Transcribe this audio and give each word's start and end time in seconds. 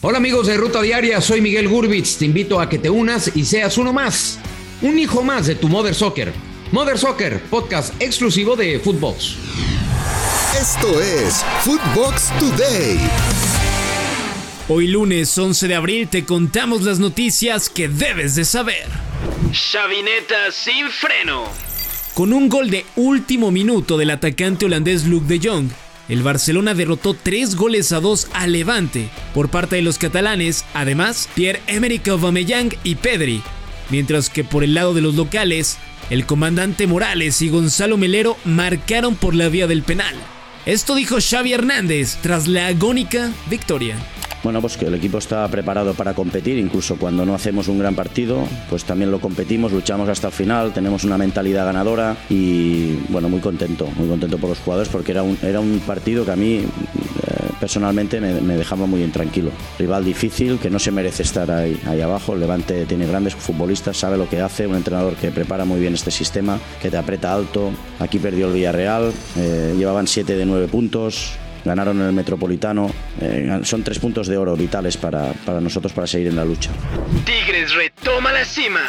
Hola 0.00 0.18
amigos 0.18 0.46
de 0.46 0.56
Ruta 0.56 0.80
Diaria, 0.80 1.20
soy 1.20 1.40
Miguel 1.40 1.66
Gurbitz. 1.66 2.18
Te 2.18 2.24
invito 2.24 2.60
a 2.60 2.68
que 2.68 2.78
te 2.78 2.88
unas 2.88 3.36
y 3.36 3.44
seas 3.44 3.78
uno 3.78 3.92
más, 3.92 4.38
un 4.80 4.96
hijo 4.96 5.24
más 5.24 5.48
de 5.48 5.56
tu 5.56 5.68
Mother 5.68 5.92
Soccer. 5.92 6.32
Mother 6.70 6.96
Soccer, 6.96 7.40
podcast 7.50 8.00
exclusivo 8.00 8.54
de 8.54 8.78
Footbox. 8.78 9.34
Esto 10.56 11.00
es 11.00 11.44
Footbox 11.64 12.30
Today. 12.38 13.00
Hoy 14.68 14.86
lunes 14.86 15.36
11 15.36 15.66
de 15.66 15.74
abril 15.74 16.06
te 16.06 16.24
contamos 16.24 16.82
las 16.82 17.00
noticias 17.00 17.68
que 17.68 17.88
debes 17.88 18.36
de 18.36 18.44
saber. 18.44 18.86
Chavineta 19.50 20.52
sin 20.52 20.90
freno. 20.90 21.42
Con 22.14 22.32
un 22.32 22.48
gol 22.48 22.70
de 22.70 22.86
último 22.94 23.50
minuto 23.50 23.98
del 23.98 24.10
atacante 24.10 24.64
holandés 24.66 25.06
Luke 25.06 25.26
de 25.26 25.40
Jong, 25.42 25.70
el 26.08 26.22
Barcelona 26.22 26.74
derrotó 26.74 27.14
3 27.14 27.54
goles 27.54 27.92
a 27.92 28.00
2 28.00 28.28
a 28.32 28.46
Levante 28.46 29.10
por 29.34 29.50
parte 29.50 29.76
de 29.76 29.82
los 29.82 29.98
catalanes, 29.98 30.64
además 30.74 31.28
Pierre-Emerick 31.34 32.08
Aubameyang 32.08 32.74
y 32.82 32.94
Pedri, 32.94 33.42
mientras 33.90 34.30
que 34.30 34.44
por 34.44 34.64
el 34.64 34.74
lado 34.74 34.94
de 34.94 35.02
los 35.02 35.14
locales, 35.14 35.78
el 36.10 36.24
comandante 36.24 36.86
Morales 36.86 37.42
y 37.42 37.50
Gonzalo 37.50 37.98
Melero 37.98 38.36
marcaron 38.44 39.16
por 39.16 39.34
la 39.34 39.48
vía 39.48 39.66
del 39.66 39.82
penal. 39.82 40.14
Esto 40.64 40.94
dijo 40.94 41.16
Xavi 41.20 41.52
Hernández 41.52 42.16
tras 42.22 42.48
la 42.48 42.66
agónica 42.66 43.30
victoria. 43.48 43.96
Bueno, 44.44 44.60
pues 44.60 44.76
que 44.76 44.86
el 44.86 44.94
equipo 44.94 45.18
está 45.18 45.46
preparado 45.48 45.94
para 45.94 46.14
competir, 46.14 46.58
incluso 46.58 46.96
cuando 46.96 47.26
no 47.26 47.34
hacemos 47.34 47.66
un 47.66 47.78
gran 47.78 47.96
partido, 47.96 48.46
pues 48.70 48.84
también 48.84 49.10
lo 49.10 49.20
competimos, 49.20 49.72
luchamos 49.72 50.08
hasta 50.08 50.28
el 50.28 50.32
final, 50.32 50.72
tenemos 50.72 51.02
una 51.02 51.18
mentalidad 51.18 51.66
ganadora 51.66 52.16
y 52.30 52.94
bueno, 53.08 53.28
muy 53.28 53.40
contento, 53.40 53.88
muy 53.96 54.08
contento 54.08 54.38
por 54.38 54.50
los 54.50 54.60
jugadores 54.60 54.88
porque 54.88 55.10
era 55.10 55.24
un, 55.24 55.36
era 55.42 55.58
un 55.58 55.80
partido 55.80 56.24
que 56.24 56.30
a 56.30 56.36
mí 56.36 56.58
eh, 56.58 57.48
personalmente 57.58 58.20
me, 58.20 58.56
dejaba 58.56 58.86
muy 58.86 59.02
intranquilo. 59.02 59.50
Rival 59.76 60.04
difícil, 60.04 60.58
que 60.58 60.70
no 60.70 60.78
se 60.78 60.92
merece 60.92 61.24
estar 61.24 61.50
ahí, 61.50 61.78
ahí 61.86 62.00
abajo, 62.00 62.34
el 62.34 62.40
Levante 62.40 62.86
tiene 62.86 63.06
grandes 63.06 63.34
futbolistas, 63.34 63.96
sabe 63.96 64.16
lo 64.16 64.28
que 64.28 64.40
hace, 64.40 64.68
un 64.68 64.76
entrenador 64.76 65.16
que 65.16 65.32
prepara 65.32 65.64
muy 65.64 65.80
bien 65.80 65.94
este 65.94 66.12
sistema, 66.12 66.60
que 66.80 66.90
te 66.90 66.96
aprieta 66.96 67.34
alto, 67.34 67.72
aquí 67.98 68.20
perdió 68.20 68.46
el 68.46 68.54
Villarreal, 68.54 69.12
eh, 69.36 69.74
llevaban 69.76 70.06
7 70.06 70.36
de 70.36 70.46
9 70.46 70.68
puntos, 70.68 71.32
ganaron 71.64 72.00
el 72.00 72.12
Metropolitano. 72.12 72.90
Eh, 73.20 73.60
son 73.64 73.82
tres 73.82 73.98
puntos 73.98 74.26
de 74.26 74.36
oro 74.36 74.56
vitales 74.56 74.96
para, 74.96 75.32
para 75.44 75.60
nosotros 75.60 75.92
para 75.92 76.06
seguir 76.06 76.28
en 76.28 76.36
la 76.36 76.44
lucha. 76.44 76.70
Tigres 77.24 77.74
retoma 77.74 78.32
la 78.32 78.44
cima. 78.44 78.80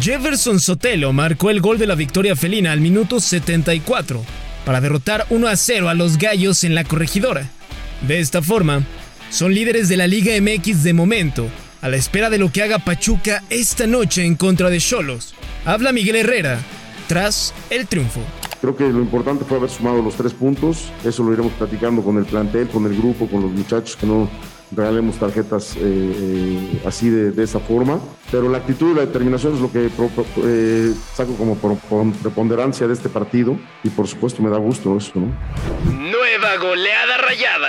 Jefferson 0.00 0.58
Sotelo 0.58 1.12
marcó 1.12 1.50
el 1.50 1.60
gol 1.60 1.78
de 1.78 1.86
la 1.86 1.94
victoria 1.94 2.34
felina 2.34 2.72
al 2.72 2.80
minuto 2.80 3.20
74 3.20 4.24
para 4.64 4.80
derrotar 4.80 5.26
1 5.30 5.46
a 5.46 5.56
0 5.56 5.88
a 5.88 5.94
los 5.94 6.18
Gallos 6.18 6.64
en 6.64 6.74
la 6.74 6.84
corregidora. 6.84 7.48
De 8.06 8.18
esta 8.18 8.42
forma, 8.42 8.82
son 9.30 9.54
líderes 9.54 9.88
de 9.88 9.96
la 9.96 10.06
Liga 10.06 10.32
MX 10.40 10.82
de 10.82 10.92
momento, 10.92 11.48
a 11.80 11.88
la 11.88 11.96
espera 11.96 12.30
de 12.30 12.38
lo 12.38 12.50
que 12.50 12.62
haga 12.62 12.78
Pachuca 12.78 13.42
esta 13.50 13.86
noche 13.86 14.24
en 14.24 14.36
contra 14.36 14.70
de 14.70 14.78
Cholos. 14.78 15.34
Habla 15.64 15.92
Miguel 15.92 16.16
Herrera, 16.16 16.58
tras 17.08 17.54
el 17.70 17.86
triunfo. 17.86 18.20
Creo 18.64 18.76
que 18.76 18.88
lo 18.88 19.00
importante 19.00 19.44
fue 19.44 19.58
haber 19.58 19.68
sumado 19.68 20.00
los 20.00 20.14
tres 20.14 20.32
puntos. 20.32 20.90
Eso 21.04 21.22
lo 21.22 21.34
iremos 21.34 21.52
platicando 21.52 22.00
con 22.00 22.16
el 22.16 22.24
plantel, 22.24 22.66
con 22.68 22.86
el 22.86 22.96
grupo, 22.96 23.28
con 23.28 23.42
los 23.42 23.50
muchachos, 23.50 23.94
que 23.94 24.06
no 24.06 24.26
regalemos 24.74 25.16
tarjetas 25.16 25.76
eh, 25.76 25.80
eh, 25.82 26.82
así 26.86 27.10
de, 27.10 27.42
esa 27.42 27.60
forma. 27.60 28.00
Pero 28.30 28.48
la 28.48 28.56
actitud 28.56 28.92
y 28.92 28.94
la 28.94 29.02
determinación 29.02 29.52
es 29.52 29.60
lo 29.60 29.70
que 29.70 29.90
eh, 30.44 30.94
saco 31.12 31.34
como 31.34 31.58
preponderancia 32.22 32.86
de 32.86 32.94
este 32.94 33.10
partido. 33.10 33.58
Y 33.82 33.90
por 33.90 34.08
supuesto 34.08 34.42
me 34.42 34.48
da 34.48 34.56
gusto 34.56 34.96
eso, 34.96 35.12
¿no? 35.16 35.26
Nueva 35.92 36.56
goleada 36.56 37.18
rayada. 37.18 37.68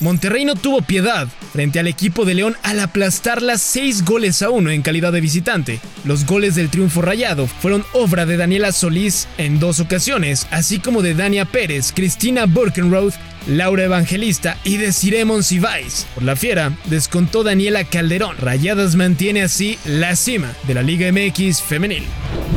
Monterrey 0.00 0.44
no 0.44 0.56
tuvo 0.56 0.80
piedad 0.82 1.28
frente 1.52 1.78
al 1.78 1.86
equipo 1.86 2.24
de 2.24 2.34
León 2.34 2.56
al 2.62 2.80
aplastarla 2.80 3.58
6 3.58 4.04
goles 4.04 4.40
a 4.42 4.50
1 4.50 4.70
en 4.70 4.82
calidad 4.82 5.12
de 5.12 5.20
visitante. 5.20 5.80
Los 6.04 6.26
goles 6.26 6.54
del 6.54 6.70
triunfo 6.70 7.02
rayado 7.02 7.46
fueron 7.46 7.84
obra 7.92 8.24
de 8.26 8.36
Daniela 8.36 8.72
Solís 8.72 9.28
en 9.36 9.60
dos 9.60 9.80
ocasiones, 9.80 10.46
así 10.50 10.78
como 10.78 11.02
de 11.02 11.14
Dania 11.14 11.44
Pérez, 11.44 11.92
Cristina 11.94 12.46
Burkenroth, 12.46 13.14
Laura 13.46 13.84
Evangelista 13.84 14.56
y 14.64 14.76
de 14.76 14.92
Ciremon 14.92 15.42
Sibais. 15.42 16.06
Por 16.14 16.24
la 16.24 16.36
fiera, 16.36 16.72
descontó 16.86 17.42
Daniela 17.42 17.84
Calderón. 17.84 18.36
Rayadas 18.38 18.96
mantiene 18.96 19.42
así 19.42 19.78
la 19.84 20.16
cima 20.16 20.52
de 20.66 20.74
la 20.74 20.82
Liga 20.82 21.10
MX 21.12 21.62
femenil. 21.62 22.04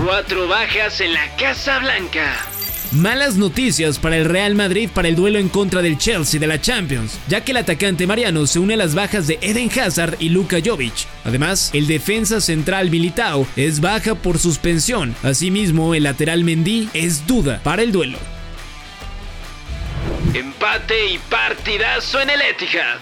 Cuatro 0.04 0.48
bajas 0.48 1.02
en 1.02 1.14
la 1.14 1.36
Casa 1.38 1.80
Blanca. 1.80 2.53
Malas 2.94 3.38
noticias 3.38 3.98
para 3.98 4.18
el 4.18 4.26
Real 4.26 4.54
Madrid 4.54 4.88
para 4.94 5.08
el 5.08 5.16
duelo 5.16 5.40
en 5.40 5.50
contra 5.50 5.81
del 5.81 5.98
Chelsea 5.98 6.40
de 6.40 6.46
la 6.46 6.62
Champions, 6.62 7.18
ya 7.28 7.44
que 7.44 7.50
el 7.50 7.58
atacante 7.58 8.06
Mariano 8.06 8.46
se 8.46 8.59
une 8.59 8.76
a 8.76 8.78
las 8.78 8.94
bajas 8.94 9.26
de 9.26 9.40
Eden 9.42 9.72
Hazard 9.80 10.18
y 10.20 10.30
Luka 10.30 10.58
Jovic. 10.64 10.94
Además, 11.24 11.72
el 11.74 11.88
defensa 11.88 12.40
central 12.40 12.92
Militao 12.92 13.48
es 13.56 13.81
baja 13.81 14.14
por 14.14 14.38
suspensión. 14.38 15.16
Asimismo, 15.24 15.96
el 15.96 16.04
lateral 16.04 16.44
Mendy 16.44 16.88
es 16.94 17.26
duda 17.26 17.62
para 17.64 17.81
el 17.81 17.92
duelo. 17.92 18.20
Empate 20.36 21.14
y 21.14 21.18
partidazo 21.18 22.22
en 22.22 22.30
el 22.30 22.42
Etihad. 22.42 23.00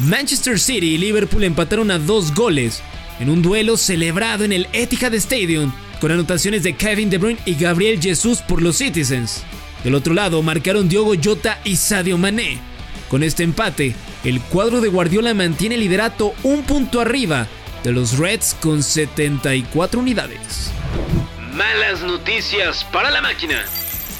Manchester 0.00 0.58
City 0.58 0.94
y 0.94 0.98
Liverpool 0.98 1.44
empataron 1.44 1.92
a 1.92 2.00
dos 2.00 2.34
goles 2.34 2.82
en 3.20 3.30
un 3.30 3.42
duelo 3.42 3.76
celebrado 3.76 4.42
en 4.44 4.52
el 4.52 4.66
Etihad 4.72 5.14
Stadium 5.14 5.70
con 6.00 6.10
anotaciones 6.10 6.62
de 6.62 6.74
Kevin 6.74 7.10
De 7.10 7.18
Bruyne 7.18 7.40
y 7.44 7.54
Gabriel 7.54 8.00
Jesús 8.00 8.38
por 8.40 8.62
los 8.62 8.78
Citizens. 8.78 9.42
Del 9.84 9.94
otro 9.94 10.14
lado 10.14 10.42
marcaron 10.42 10.88
Diogo 10.88 11.12
Jota 11.22 11.60
y 11.64 11.76
Sadio 11.76 12.18
Mané. 12.18 12.58
Con 13.08 13.22
este 13.22 13.42
empate, 13.42 13.94
el 14.24 14.40
cuadro 14.40 14.80
de 14.80 14.88
Guardiola 14.88 15.34
mantiene 15.34 15.74
el 15.74 15.82
liderato 15.82 16.34
un 16.42 16.62
punto 16.62 17.00
arriba 17.00 17.46
de 17.84 17.92
los 17.92 18.18
Reds 18.18 18.56
con 18.60 18.82
74 18.82 20.00
unidades. 20.00 20.70
Malas 21.54 22.02
noticias 22.02 22.84
para 22.92 23.10
la 23.10 23.20
máquina. 23.20 23.62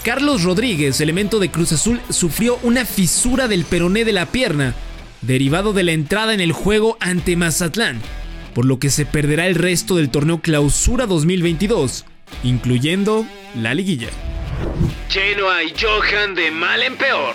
Carlos 0.04 0.44
Rodríguez, 0.44 1.00
elemento 1.00 1.38
de 1.38 1.50
Cruz 1.50 1.72
Azul, 1.72 2.00
sufrió 2.08 2.58
una 2.62 2.84
fisura 2.84 3.48
del 3.48 3.64
peroné 3.64 4.04
de 4.04 4.12
la 4.12 4.26
pierna, 4.26 4.74
derivado 5.20 5.72
de 5.72 5.82
la 5.82 5.92
entrada 5.92 6.32
en 6.32 6.40
el 6.40 6.52
juego 6.52 6.96
ante 7.00 7.36
Mazatlán, 7.36 8.00
por 8.54 8.64
lo 8.64 8.78
que 8.78 8.90
se 8.90 9.06
perderá 9.06 9.46
el 9.46 9.54
resto 9.54 9.96
del 9.96 10.10
torneo 10.10 10.40
Clausura 10.40 11.06
2022, 11.06 12.04
incluyendo 12.42 13.26
la 13.54 13.74
liguilla. 13.74 14.08
Genoa 15.08 15.64
y 15.64 15.72
Johan 15.80 16.34
de 16.34 16.50
mal 16.50 16.82
en 16.82 16.96
peor. 16.96 17.34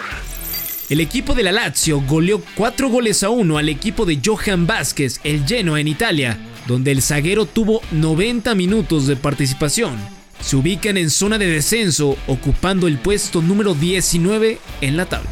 El 0.90 1.00
equipo 1.00 1.34
de 1.34 1.44
la 1.44 1.52
Lazio 1.52 2.00
goleó 2.02 2.42
4 2.56 2.90
goles 2.90 3.24
a 3.24 3.30
1 3.30 3.58
al 3.58 3.70
equipo 3.70 4.06
de 4.06 4.20
Johan 4.24 4.68
Vázquez, 4.68 5.20
el 5.24 5.46
Genoa 5.46 5.80
en 5.80 5.88
Italia, 5.88 6.38
donde 6.68 6.92
el 6.92 7.02
zaguero 7.02 7.46
tuvo 7.46 7.82
90 7.92 8.54
minutos 8.54 9.08
de 9.08 9.16
participación. 9.16 9.98
Se 10.42 10.56
ubican 10.56 10.98
en 10.98 11.10
zona 11.10 11.40
de 11.40 11.48
descenso, 11.48 12.18
ocupando 12.28 12.88
el 12.88 13.00
puesto 13.00 13.42
número 13.42 13.74
19 13.74 14.60
en 14.82 14.98
la 14.98 15.08
tabla. 15.08 15.30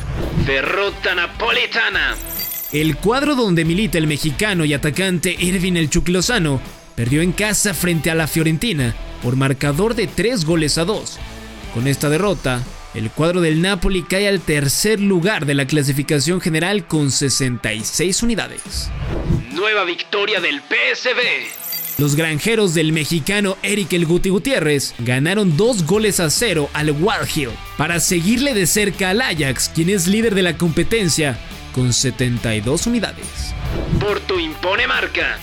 Derrota 0.47 1.13
napolitana. 1.13 2.15
El 2.73 2.97
cuadro 2.97 3.35
donde 3.35 3.65
milita 3.65 3.99
el 3.99 4.07
mexicano 4.07 4.65
y 4.65 4.73
atacante 4.73 5.35
Irving 5.39 5.73
El 5.73 5.91
Chuclosano 5.91 6.59
perdió 6.95 7.21
en 7.21 7.31
casa 7.31 7.75
frente 7.75 8.09
a 8.09 8.15
la 8.15 8.25
Fiorentina 8.25 8.95
por 9.21 9.35
marcador 9.35 9.93
de 9.93 10.07
3 10.07 10.43
goles 10.43 10.79
a 10.79 10.83
2. 10.83 11.19
Con 11.75 11.87
esta 11.87 12.09
derrota, 12.09 12.63
el 12.95 13.11
cuadro 13.11 13.41
del 13.41 13.61
Napoli 13.61 14.01
cae 14.01 14.27
al 14.27 14.41
tercer 14.41 14.99
lugar 14.99 15.45
de 15.45 15.53
la 15.53 15.67
clasificación 15.67 16.41
general 16.41 16.87
con 16.87 17.11
66 17.11 18.23
unidades. 18.23 18.89
Nueva 19.51 19.85
victoria 19.85 20.41
del 20.41 20.59
PSV. 20.61 21.99
Los 21.99 22.15
granjeros 22.15 22.73
del 22.73 22.91
mexicano 22.91 23.55
Eric 23.61 23.93
El 23.93 24.07
Guti 24.07 24.29
Gutiérrez 24.29 24.95
ganaron 24.97 25.57
dos 25.57 25.85
goles 25.85 26.19
a 26.19 26.31
cero 26.31 26.71
al 26.73 26.89
Hill 26.89 27.49
para 27.77 27.99
seguirle 27.99 28.55
de 28.55 28.65
cerca 28.65 29.11
al 29.11 29.21
Ajax, 29.21 29.69
quien 29.69 29.91
es 29.91 30.07
líder 30.07 30.33
de 30.33 30.41
la 30.41 30.57
competencia 30.57 31.37
con 31.73 31.91
72 31.91 32.87
unidades. 32.87 33.53
Porto 33.99 34.39
impone 34.39 34.87
marca. 34.87 35.37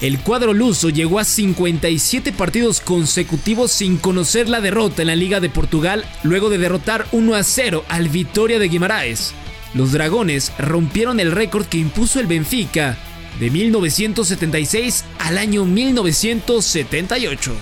El 0.00 0.18
cuadro 0.20 0.52
luso 0.54 0.88
llegó 0.88 1.18
a 1.18 1.24
57 1.24 2.32
partidos 2.32 2.80
consecutivos 2.80 3.70
sin 3.70 3.98
conocer 3.98 4.48
la 4.48 4.60
derrota 4.60 5.02
en 5.02 5.08
la 5.08 5.16
Liga 5.16 5.40
de 5.40 5.50
Portugal 5.50 6.06
luego 6.22 6.48
de 6.48 6.56
derrotar 6.58 7.06
1 7.12 7.34
a 7.34 7.42
0 7.42 7.84
al 7.88 8.08
Vitoria 8.08 8.58
de 8.58 8.68
Guimaraes. 8.68 9.34
Los 9.74 9.92
dragones 9.92 10.52
rompieron 10.58 11.20
el 11.20 11.32
récord 11.32 11.66
que 11.66 11.78
impuso 11.78 12.18
el 12.18 12.26
Benfica 12.26 12.96
de 13.38 13.50
1976 13.50 15.04
al 15.18 15.36
año 15.38 15.64
1978. 15.64 17.52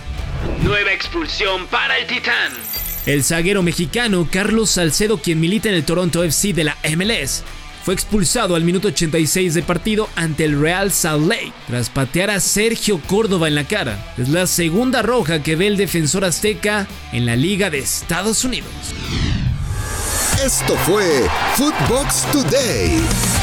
Nueva 0.62 0.92
expulsión 0.92 1.66
para 1.66 1.98
el 1.98 2.06
Titán. 2.06 2.52
El 3.06 3.24
zaguero 3.24 3.62
mexicano 3.62 4.28
Carlos 4.30 4.70
Salcedo, 4.70 5.18
quien 5.18 5.40
milita 5.40 5.68
en 5.68 5.74
el 5.74 5.84
Toronto 5.84 6.22
FC 6.22 6.52
de 6.52 6.64
la 6.64 6.76
MLS, 6.96 7.42
fue 7.82 7.94
expulsado 7.94 8.54
al 8.54 8.64
minuto 8.64 8.88
86 8.88 9.54
de 9.54 9.62
partido 9.62 10.08
ante 10.16 10.44
el 10.44 10.60
Real 10.60 10.92
Salt 10.92 11.26
Lake 11.26 11.52
tras 11.66 11.90
patear 11.90 12.30
a 12.30 12.40
Sergio 12.40 13.00
Córdoba 13.06 13.48
en 13.48 13.54
la 13.54 13.64
cara. 13.64 14.14
Es 14.18 14.28
la 14.28 14.46
segunda 14.46 15.02
roja 15.02 15.42
que 15.42 15.56
ve 15.56 15.66
el 15.66 15.76
defensor 15.76 16.24
azteca 16.24 16.86
en 17.12 17.26
la 17.26 17.36
Liga 17.36 17.70
de 17.70 17.78
Estados 17.78 18.44
Unidos. 18.44 18.70
Esto 20.44 20.76
fue 20.86 21.28
Footbox 21.56 22.22
Today. 22.32 23.37